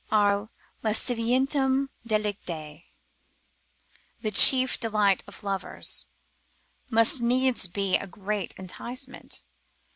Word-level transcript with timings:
are 0.11 0.49
lascivientium 0.83 1.89
delicicae, 2.07 2.85
the 4.23 4.31
chief 4.31 4.79
delight 4.79 5.23
of 5.27 5.43
lovers, 5.43 6.07
must 6.89 7.21
needs 7.21 7.67
be 7.67 7.95
a 7.97 8.07
great 8.07 8.55
enticement. 8.57 9.43